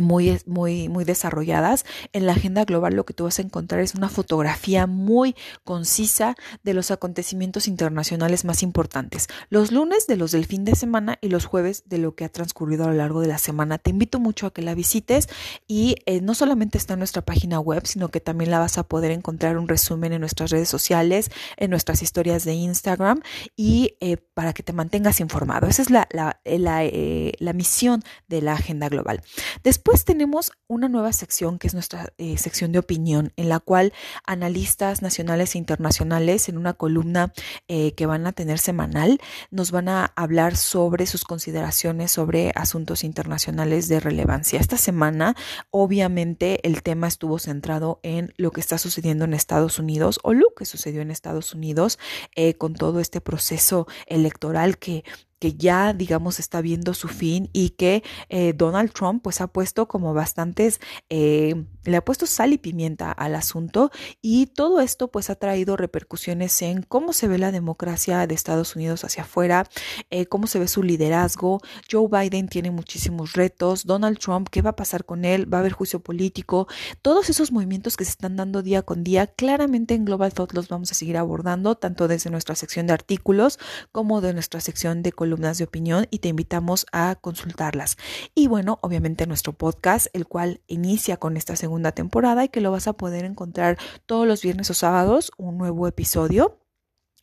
[0.00, 1.84] muy, muy, muy desarrolladas.
[2.12, 6.34] En la agenda global lo que tú vas a encontrar es una fotografía muy concisa
[6.62, 9.28] de los acontecimientos internacionales más importantes.
[9.50, 12.28] Los lunes de los del fin de semana y los jueves de lo que ha
[12.28, 13.78] transcurrido a lo largo de la semana.
[13.78, 15.28] Te invito mucho a que la visites
[15.66, 18.82] y eh, no solamente está en nuestra página web, sino que también la vas a
[18.82, 23.22] poder encontrar un resumen en nuestras redes sociales, en nuestras historias de Instagram
[23.56, 25.66] y eh, para que te mantengas informado.
[25.66, 29.22] Esa es la, la, la, eh, la misión de la agenda global.
[29.62, 33.60] Después Después tenemos una nueva sección que es nuestra eh, sección de opinión, en la
[33.60, 33.92] cual
[34.26, 37.32] analistas nacionales e internacionales en una columna
[37.68, 39.20] eh, que van a tener semanal
[39.52, 44.58] nos van a hablar sobre sus consideraciones sobre asuntos internacionales de relevancia.
[44.58, 45.36] Esta semana,
[45.70, 50.52] obviamente, el tema estuvo centrado en lo que está sucediendo en Estados Unidos o lo
[50.56, 52.00] que sucedió en Estados Unidos
[52.34, 55.04] eh, con todo este proceso electoral que
[55.38, 59.86] que ya, digamos, está viendo su fin y que eh, Donald Trump pues ha puesto
[59.86, 60.80] como bastantes,
[61.10, 63.90] eh, le ha puesto sal y pimienta al asunto
[64.22, 68.76] y todo esto pues ha traído repercusiones en cómo se ve la democracia de Estados
[68.76, 69.68] Unidos hacia afuera,
[70.10, 71.60] eh, cómo se ve su liderazgo.
[71.90, 75.52] Joe Biden tiene muchísimos retos, Donald Trump, ¿qué va a pasar con él?
[75.52, 76.66] ¿Va a haber juicio político?
[77.02, 80.68] Todos esos movimientos que se están dando día con día, claramente en Global Thought los
[80.68, 83.58] vamos a seguir abordando, tanto desde nuestra sección de artículos
[83.92, 87.96] como de nuestra sección de columnas de opinión y te invitamos a consultarlas.
[88.34, 92.70] Y bueno, obviamente nuestro podcast, el cual inicia con esta segunda temporada y que lo
[92.70, 93.76] vas a poder encontrar
[94.06, 96.60] todos los viernes o sábados, un nuevo episodio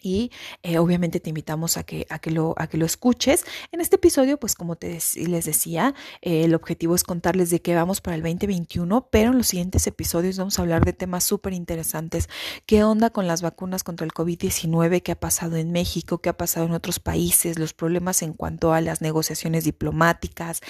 [0.04, 0.32] y
[0.62, 3.46] eh, obviamente te invitamos a que, a, que lo, a que lo escuches.
[3.72, 7.74] En este episodio, pues como te les decía, eh, el objetivo es contarles de qué
[7.74, 11.54] vamos para el 2021, pero en los siguientes episodios vamos a hablar de temas súper
[11.54, 12.30] interesantes.
[12.66, 15.02] ¿Qué onda con las vacunas contra el COVID-19?
[15.02, 16.20] ¿Qué ha pasado en México?
[16.20, 17.58] ¿Qué ha pasado en otros países?
[17.58, 20.62] Los problemas en cuanto a las negociaciones diplomáticas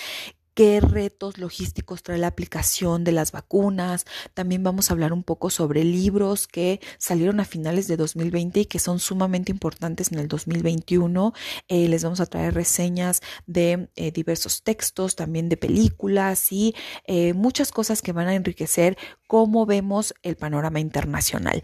[0.54, 4.06] qué retos logísticos trae la aplicación de las vacunas.
[4.34, 8.66] También vamos a hablar un poco sobre libros que salieron a finales de 2020 y
[8.66, 11.34] que son sumamente importantes en el 2021.
[11.68, 16.76] Eh, les vamos a traer reseñas de eh, diversos textos, también de películas y
[17.06, 18.98] eh, muchas cosas que van a enriquecer
[19.28, 21.62] cómo vemos el panorama internacional.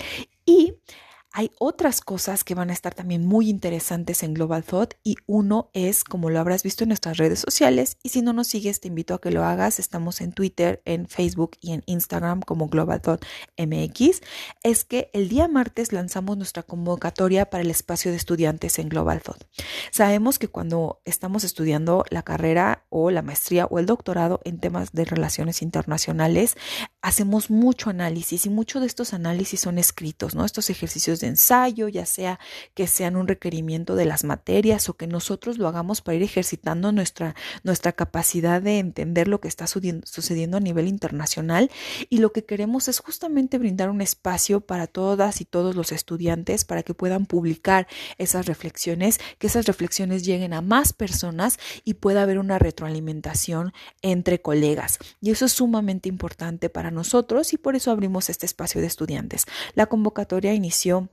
[1.31, 5.69] Hay otras cosas que van a estar también muy interesantes en Global Thought y uno
[5.73, 8.87] es, como lo habrás visto en nuestras redes sociales, y si no nos sigues te
[8.87, 13.01] invito a que lo hagas, estamos en Twitter, en Facebook y en Instagram como Global
[13.01, 13.25] Thought
[13.57, 14.21] MX,
[14.63, 19.21] es que el día martes lanzamos nuestra convocatoria para el espacio de estudiantes en Global
[19.21, 19.43] Thought.
[19.91, 24.93] Sabemos que cuando estamos estudiando la carrera o la maestría o el doctorado en temas
[24.93, 26.57] de relaciones internacionales,
[27.01, 30.43] hacemos mucho análisis y muchos de estos análisis son escritos, ¿no?
[30.43, 32.39] Estos ejercicios de ensayo, ya sea
[32.73, 36.91] que sean un requerimiento de las materias o que nosotros lo hagamos para ir ejercitando
[36.91, 41.71] nuestra, nuestra capacidad de entender lo que está sucediendo a nivel internacional.
[42.09, 46.65] Y lo que queremos es justamente brindar un espacio para todas y todos los estudiantes
[46.65, 47.87] para que puedan publicar
[48.17, 53.71] esas reflexiones, que esas reflexiones lleguen a más personas y pueda haber una retroalimentación
[54.01, 54.99] entre colegas.
[55.21, 59.45] Y eso es sumamente importante para nosotros y por eso abrimos este espacio de estudiantes.
[59.73, 61.09] La convocatoria inició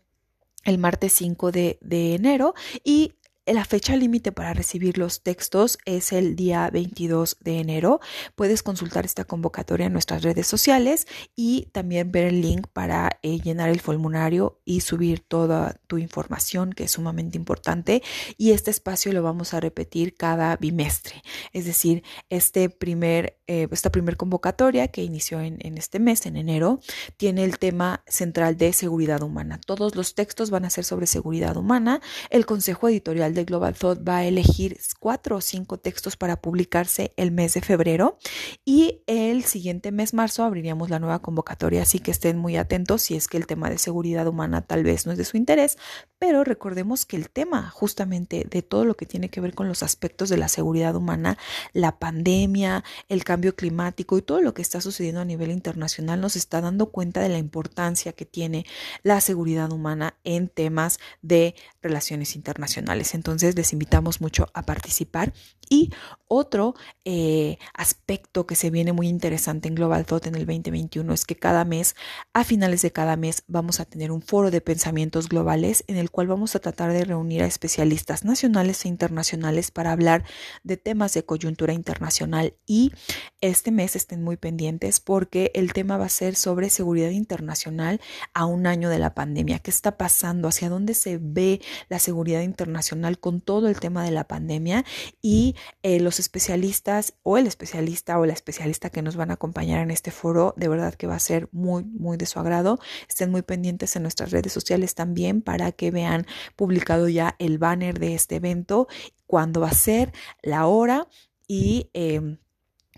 [0.67, 1.79] el martes 5 de,
[2.15, 3.15] enero y
[3.47, 8.01] La fecha límite para recibir los textos es el día 22 de enero.
[8.35, 11.07] Puedes consultar esta convocatoria en nuestras redes sociales
[11.37, 16.73] y también ver el link para eh, llenar el formulario y subir toda tu información,
[16.73, 18.03] que es sumamente importante.
[18.37, 21.23] Y este espacio lo vamos a repetir cada bimestre.
[21.53, 26.37] Es decir, este primer, eh, esta primer convocatoria que inició en, en este mes, en
[26.37, 26.81] enero,
[27.17, 29.61] tiene el tema central de seguridad humana.
[29.65, 32.01] Todos los textos van a ser sobre seguridad humana.
[32.31, 37.13] El consejo editorial de Global Thought va a elegir cuatro o cinco textos para publicarse
[37.17, 38.19] el mes de febrero
[38.65, 43.15] y el siguiente mes, marzo, abriríamos la nueva convocatoria, así que estén muy atentos si
[43.15, 45.79] es que el tema de seguridad humana tal vez no es de su interés,
[46.19, 49.83] pero recordemos que el tema justamente de todo lo que tiene que ver con los
[49.83, 51.39] aspectos de la seguridad humana,
[51.73, 56.35] la pandemia, el cambio climático y todo lo que está sucediendo a nivel internacional nos
[56.35, 58.65] está dando cuenta de la importancia que tiene
[59.03, 63.15] la seguridad humana en temas de relaciones internacionales.
[63.15, 65.33] Entonces les invitamos mucho a participar.
[65.69, 65.91] Y
[66.29, 66.75] otro
[67.05, 71.35] eh, aspecto que se viene muy interesante en Global Thought en el 2021 es que
[71.37, 71.97] cada mes,
[72.33, 76.11] a finales de cada mes, vamos a tener un foro de pensamientos globales en el
[76.11, 80.25] cual vamos a tratar de reunir a especialistas nacionales e internacionales para hablar
[80.63, 82.55] de temas de coyuntura internacional.
[82.67, 82.93] Y
[83.41, 88.01] este mes estén muy pendientes porque el tema va a ser sobre seguridad internacional
[88.35, 89.59] a un año de la pandemia.
[89.59, 90.49] ¿Qué está pasando?
[90.49, 94.85] ¿Hacia dónde se ve la seguridad internacional con todo el tema de la pandemia?
[95.23, 99.81] Y eh, los especialistas o el especialista o la especialista que nos van a acompañar
[99.81, 102.79] en este foro, de verdad que va a ser muy, muy de su agrado.
[103.09, 106.27] Estén muy pendientes en nuestras redes sociales también para que vean
[106.57, 108.89] publicado ya el banner de este evento,
[109.27, 111.09] cuándo va a ser, la hora
[111.47, 111.91] y...
[111.95, 112.39] Eh,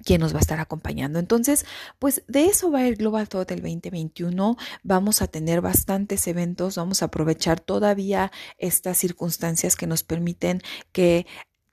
[0.04, 1.18] quién nos va a estar acompañando.
[1.18, 1.66] Entonces,
[1.98, 4.56] pues de eso va el Global Thought del 2021.
[4.82, 10.62] Vamos a tener bastantes eventos, vamos a aprovechar todavía estas circunstancias que nos permiten
[10.92, 11.26] que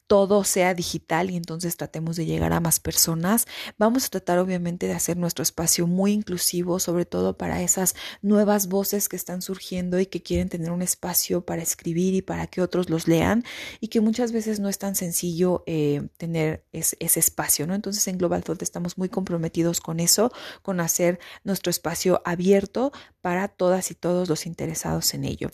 [0.07, 3.47] todo sea digital y entonces tratemos de llegar a más personas.
[3.77, 8.67] Vamos a tratar obviamente de hacer nuestro espacio muy inclusivo, sobre todo para esas nuevas
[8.67, 12.61] voces que están surgiendo y que quieren tener un espacio para escribir y para que
[12.61, 13.43] otros los lean
[13.79, 17.73] y que muchas veces no es tan sencillo eh, tener ese espacio, ¿no?
[17.73, 20.31] Entonces en Global Thought estamos muy comprometidos con eso,
[20.61, 22.91] con hacer nuestro espacio abierto
[23.25, 25.49] para todas y todos los interesados en ello.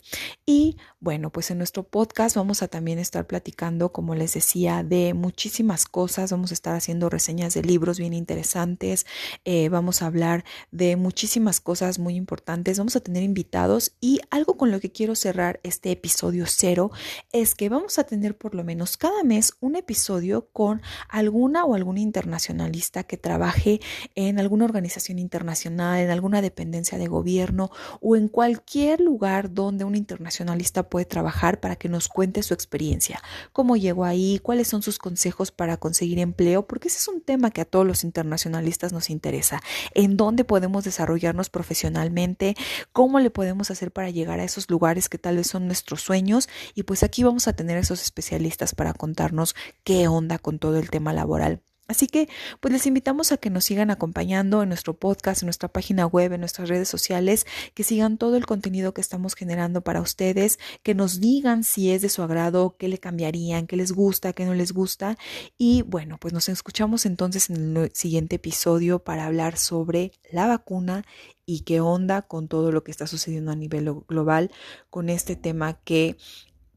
[0.45, 5.13] Y bueno, pues en nuestro podcast vamos a también estar platicando, como les decía, de
[5.13, 6.31] muchísimas cosas.
[6.31, 9.05] Vamos a estar haciendo reseñas de libros bien interesantes.
[9.45, 12.77] Eh, vamos a hablar de muchísimas cosas muy importantes.
[12.77, 16.91] Vamos a tener invitados y algo con lo que quiero cerrar este episodio cero
[17.31, 21.73] es que vamos a tener por lo menos cada mes un episodio con alguna o
[21.73, 23.79] algún internacionalista que trabaje
[24.15, 27.60] en alguna organización internacional, en alguna dependencia de gobierno
[27.99, 33.21] o en cualquier lugar donde un internacionalista puede trabajar para que nos cuente su experiencia,
[33.51, 37.51] cómo llegó ahí, cuáles son sus consejos para conseguir empleo, porque ese es un tema
[37.51, 39.61] que a todos los internacionalistas nos interesa,
[39.93, 42.55] en dónde podemos desarrollarnos profesionalmente,
[42.93, 46.49] cómo le podemos hacer para llegar a esos lugares que tal vez son nuestros sueños
[46.73, 50.89] y pues aquí vamos a tener esos especialistas para contarnos qué onda con todo el
[50.89, 51.61] tema laboral.
[51.91, 52.29] Así que
[52.61, 56.31] pues les invitamos a que nos sigan acompañando en nuestro podcast, en nuestra página web,
[56.33, 60.95] en nuestras redes sociales, que sigan todo el contenido que estamos generando para ustedes, que
[60.95, 64.53] nos digan si es de su agrado, qué le cambiarían, qué les gusta, qué no
[64.53, 65.17] les gusta.
[65.57, 71.03] Y bueno, pues nos escuchamos entonces en el siguiente episodio para hablar sobre la vacuna
[71.45, 74.51] y qué onda con todo lo que está sucediendo a nivel global
[74.89, 76.15] con este tema que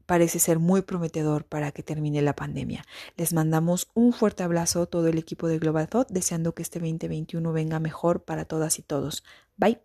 [0.05, 2.83] parece ser muy prometedor para que termine la pandemia.
[3.17, 6.79] Les mandamos un fuerte abrazo a todo el equipo de Global Thought, deseando que este
[6.79, 9.23] 2021 venga mejor para todas y todos.
[9.57, 9.79] Bye.